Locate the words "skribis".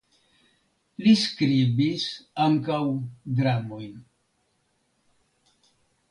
1.23-2.05